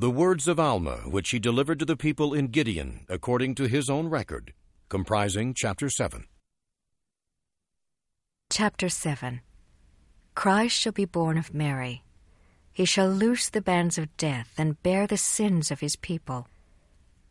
[0.00, 3.90] The words of Alma, which he delivered to the people in Gideon, according to his
[3.90, 4.54] own record,
[4.88, 6.24] comprising chapter 7.
[8.48, 9.40] Chapter 7
[10.36, 12.04] Christ shall be born of Mary.
[12.70, 16.46] He shall loose the bands of death and bear the sins of his people.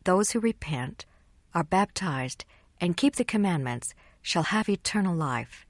[0.04, 1.06] Those who repent,
[1.54, 2.44] are baptized,
[2.82, 5.64] and keep the commandments shall have eternal life.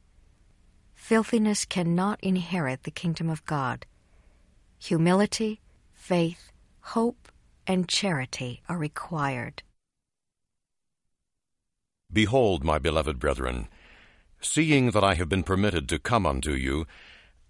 [0.96, 3.86] Filthiness cannot inherit the kingdom of God.
[4.80, 5.60] Humility,
[5.92, 6.50] faith,
[6.94, 7.28] hope,
[7.66, 9.62] and charity are required.
[12.10, 13.68] Behold, my beloved brethren,
[14.40, 16.86] seeing that I have been permitted to come unto you,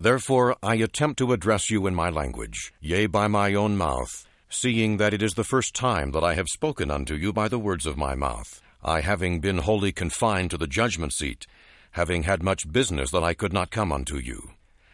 [0.01, 4.97] therefore I attempt to address you in my language, yea, by my own mouth, seeing
[4.97, 7.87] that it is the first time that I have spoken unto you by the words
[7.87, 11.47] of my mouth, I having been wholly confined to the judgment seat,
[11.93, 14.51] having had much business that I could not come unto you.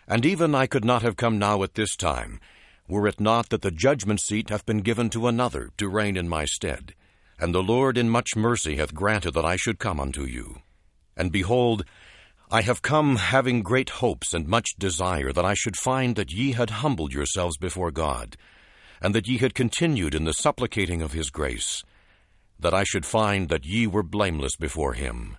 [0.06, 2.40] And even I could not have come now at this time,
[2.88, 6.28] were it not that the judgment seat hath been given to another to reign in
[6.28, 6.94] my stead.
[7.38, 10.56] And the Lord in much mercy hath granted that I should come unto you.
[11.16, 11.84] And behold,
[12.50, 16.52] I have come having great hopes and much desire that I should find that ye
[16.52, 18.36] had humbled yourselves before God,
[19.00, 21.82] and that ye had continued in the supplicating of his grace,
[22.58, 25.36] that I should find that ye were blameless before him,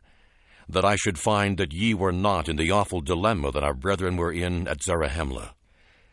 [0.68, 4.18] that I should find that ye were not in the awful dilemma that our brethren
[4.18, 5.54] were in at Zarahemla.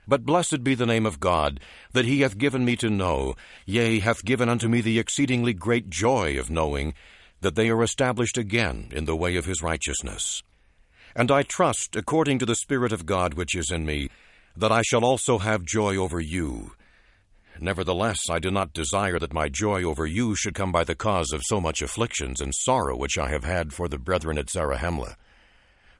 [0.06, 1.60] But blessed be the name of God,
[1.92, 3.36] that he hath given me to know,
[3.66, 6.94] yea, hath given unto me the exceedingly great joy of knowing
[7.40, 10.42] that they are established again in the way of his righteousness.
[11.14, 14.08] And I trust, according to the Spirit of God which is in me,
[14.56, 16.72] that I shall also have joy over you.
[17.60, 21.32] Nevertheless, I do not desire that my joy over you should come by the cause
[21.32, 25.16] of so much afflictions and sorrow which I have had for the brethren at Zarahemla.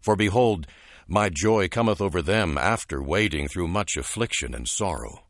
[0.00, 0.67] For behold,
[1.06, 5.25] my joy cometh over them after wading through much affliction and sorrow.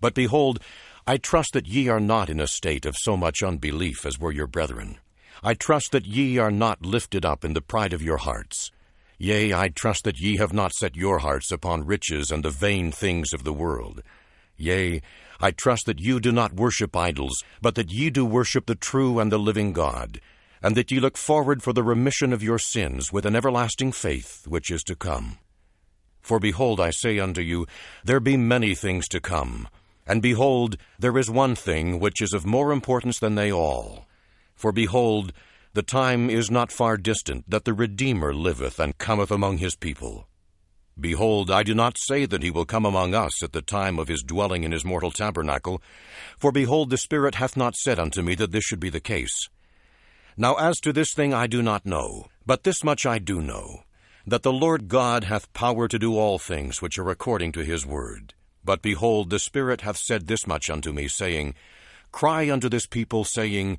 [0.00, 0.60] But behold,
[1.06, 4.32] I trust that ye are not in a state of so much unbelief as were
[4.32, 4.98] your brethren.
[5.42, 8.70] I trust that ye are not lifted up in the pride of your hearts.
[9.18, 12.90] Yea, I trust that ye have not set your hearts upon riches and the vain
[12.90, 14.02] things of the world.
[14.56, 15.00] Yea,
[15.40, 19.18] I trust that you do not worship idols, but that ye do worship the true
[19.18, 20.20] and the living God,
[20.62, 24.46] and that ye look forward for the remission of your sins with an everlasting faith
[24.46, 25.38] which is to come.
[26.20, 27.66] For behold, I say unto you,
[28.04, 29.68] there be many things to come.
[30.06, 34.06] And behold, there is one thing which is of more importance than they all.
[34.54, 35.32] For behold,
[35.74, 40.28] the time is not far distant that the Redeemer liveth and cometh among his people.
[41.00, 44.08] Behold, I do not say that he will come among us at the time of
[44.08, 45.80] his dwelling in his mortal tabernacle,
[46.38, 49.48] for behold, the Spirit hath not said unto me that this should be the case.
[50.36, 53.82] Now as to this thing I do not know, but this much I do know,
[54.26, 57.84] that the Lord God hath power to do all things which are according to his
[57.84, 58.34] word.
[58.64, 61.54] But behold, the Spirit hath said this much unto me, saying,
[62.12, 63.78] Cry unto this people, saying,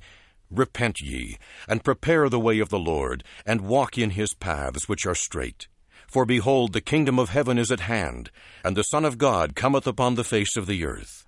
[0.50, 5.06] Repent ye, and prepare the way of the Lord, and walk in his paths which
[5.06, 5.66] are straight.
[6.06, 8.30] For behold, the kingdom of heaven is at hand,
[8.62, 11.26] and the Son of God cometh upon the face of the earth.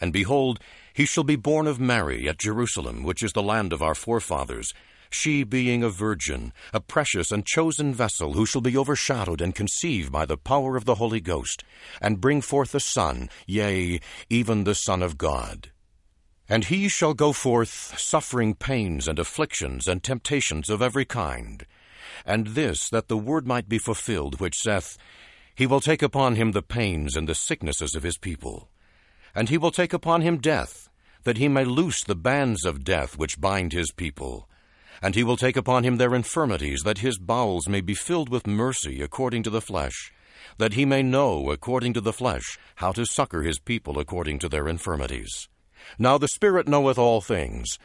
[0.00, 0.58] And behold,
[0.94, 4.72] he shall be born of Mary at Jerusalem, which is the land of our forefathers,
[5.10, 10.10] she being a virgin, a precious and chosen vessel, who shall be overshadowed and conceive
[10.12, 11.64] by the power of the Holy Ghost,
[12.00, 14.00] and bring forth a son, yea,
[14.30, 15.72] even the Son of God.
[16.48, 21.66] And he shall go forth suffering pains and afflictions and temptations of every kind.
[22.24, 24.96] And this, that the word might be fulfilled, which saith,
[25.56, 28.68] He will take upon him the pains and the sicknesses of his people.
[29.34, 30.88] And he will take upon him death,
[31.24, 34.48] that he may loose the bands of death which bind his people.
[35.02, 38.46] And he will take upon him their infirmities, that his bowels may be filled with
[38.46, 40.12] mercy according to the flesh,
[40.58, 44.48] that he may know according to the flesh how to succor his people according to
[44.48, 45.48] their infirmities.
[45.98, 47.78] Now the Spirit knoweth all things.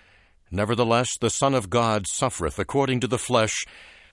[0.52, 3.66] Nevertheless, the Son of God suffereth according to the flesh,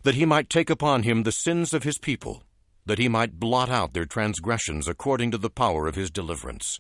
[0.03, 2.43] that he might take upon him the sins of his people,
[2.85, 6.79] that he might blot out their transgressions according to the power of his deliverance.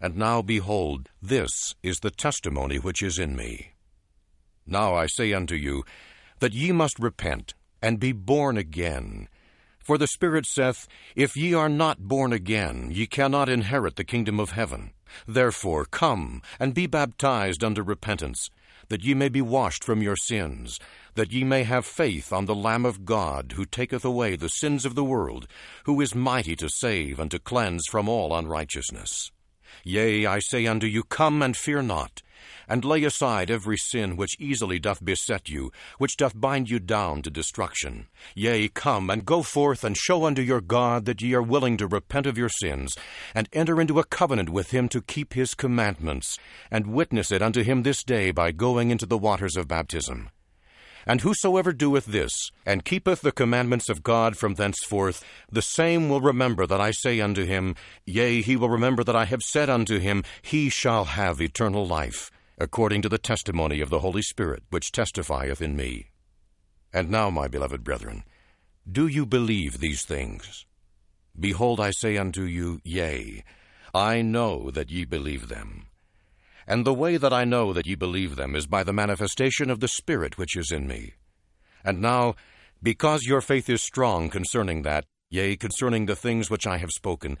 [0.00, 3.72] And now, behold, this is the testimony which is in me.
[4.66, 5.84] Now I say unto you,
[6.38, 9.28] that ye must repent, and be born again.
[9.78, 10.86] For the Spirit saith,
[11.16, 14.92] If ye are not born again, ye cannot inherit the kingdom of heaven.
[15.26, 18.48] Therefore come, and be baptized unto repentance,
[18.88, 20.78] that ye may be washed from your sins,
[21.14, 24.86] that ye may have faith on the Lamb of God, who taketh away the sins
[24.86, 25.46] of the world,
[25.84, 29.30] who is mighty to save and to cleanse from all unrighteousness.
[29.84, 32.22] Yea, I say unto you, come and fear not.
[32.70, 37.20] and lay aside every sin which easily doth beset you, which doth bind you down
[37.20, 38.06] to destruction.
[38.34, 41.88] Yea, come and go forth and show unto your God that ye are willing to
[41.88, 42.94] repent of your sins,
[43.34, 46.38] and enter into a covenant with him to keep his commandments,
[46.70, 50.30] and witness it unto him this day by going into the waters of baptism.
[51.06, 56.20] And whosoever doeth this, and keepeth the commandments of God from thenceforth, the same will
[56.20, 57.74] remember that I say unto him,
[58.06, 62.30] Yea, he will remember that I have said unto him, He shall have eternal life,
[62.58, 66.10] according to the testimony of the Holy Spirit, which testifieth in me.
[66.92, 68.24] And now, my beloved brethren,
[68.90, 70.66] do you believe these things?
[71.38, 73.44] Behold, I say unto you, Yea,
[73.94, 75.86] I know that ye believe them.
[76.66, 79.80] And the way that I know that ye believe them is by the manifestation of
[79.80, 81.14] the Spirit which is in me.
[81.84, 82.34] And now,
[82.82, 87.38] because your faith is strong concerning that, yea, concerning the things which I have spoken,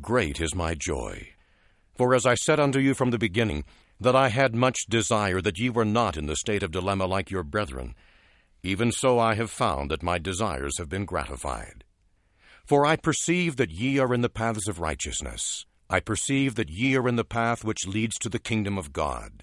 [0.00, 1.28] great is my joy.
[1.96, 3.64] For as I said unto you from the beginning,
[4.00, 7.30] that I had much desire that ye were not in the state of dilemma like
[7.30, 7.94] your brethren,
[8.62, 11.84] even so I have found that my desires have been gratified.
[12.64, 15.64] For I perceive that ye are in the paths of righteousness.
[15.90, 19.42] I perceive that ye are in the path which leads to the kingdom of God.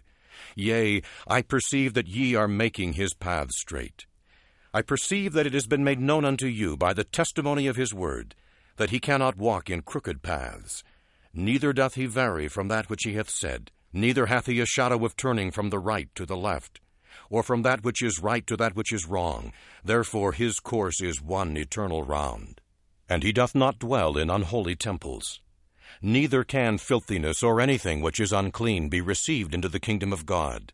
[0.56, 4.06] Yea, I perceive that ye are making his path straight.
[4.71, 7.95] I perceive that it has been made known unto you by the testimony of his
[7.95, 8.36] word,
[8.77, 10.83] that he cannot walk in crooked paths.
[11.33, 15.03] Neither doth he vary from that which he hath said, neither hath he a shadow
[15.03, 16.80] of turning from the right to the left,
[17.27, 19.51] or from that which is right to that which is wrong.
[19.83, 22.62] Therefore his course is one eternal round.
[23.09, 25.39] And he doth not dwell in unholy temples
[26.01, 30.74] neither can filthiness or anything which is unclean be received into the kingdom of God.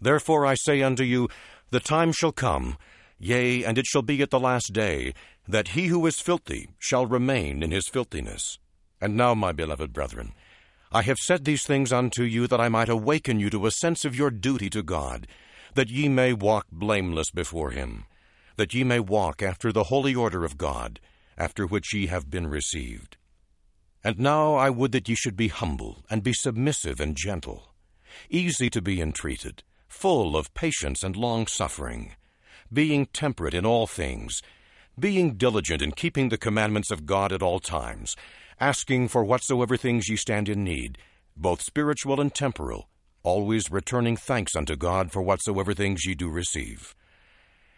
[0.00, 1.28] Therefore I say unto you,
[1.70, 2.76] the time shall come,
[3.18, 5.14] yea, and it shall be at the last day,
[5.46, 8.58] that he who is filthy shall remain in his filthiness.
[9.00, 10.32] And now, my beloved brethren,
[10.92, 14.04] I have said these things unto you that I might awaken you to a sense
[14.04, 15.26] of your duty to God,
[15.74, 18.06] that ye may walk blameless before him,
[18.56, 21.00] that ye may walk after the holy order of God,
[21.36, 23.16] after which ye have been received.
[24.04, 27.72] And now I would that ye should be humble, and be submissive and gentle,
[28.28, 32.12] easy to be entreated, full of patience and long suffering,
[32.70, 34.42] being temperate in all things,
[34.98, 38.14] being diligent in keeping the commandments of God at all times,
[38.60, 40.98] asking for whatsoever things ye stand in need,
[41.34, 42.88] both spiritual and temporal,
[43.22, 46.94] always returning thanks unto God for whatsoever things ye do receive.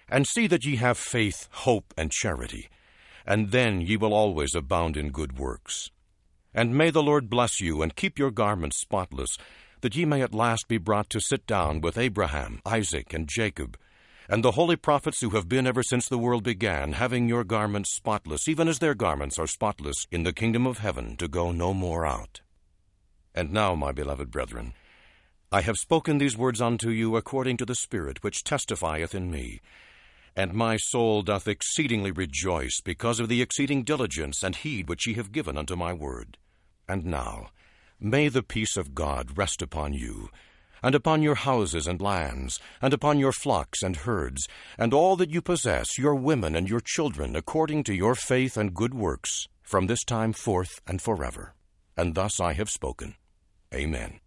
[0.09, 2.69] And see that ye have faith, hope, and charity,
[3.25, 5.91] and then ye will always abound in good works.
[6.57, 9.37] And may the Lord bless you and keep your garments spotless,
[9.83, 13.77] that ye may at last be brought to sit down with Abraham, Isaac, and Jacob,
[14.27, 17.95] and the holy prophets who have been ever since the world began, having your garments
[17.95, 21.75] spotless, even as their garments are spotless, in the kingdom of heaven, to go no
[21.75, 22.41] more out.
[23.35, 24.73] And now, my beloved brethren,
[25.53, 29.61] I have spoken these words unto you according to the Spirit which testifieth in me.
[30.35, 35.13] And my soul doth exceedingly rejoice because of the exceeding diligence and heed which ye
[35.15, 36.39] have given unto my word.
[36.89, 37.49] And now,
[37.99, 40.29] may the peace of God rest upon you,
[40.83, 44.47] and upon your houses and lands, and upon your flocks and herds,
[44.79, 48.75] and all that you possess, your women and your children, according to your faith and
[48.75, 51.55] good works, from this time forth and forever.
[51.97, 53.15] And thus I have spoken.
[53.75, 54.21] Amen.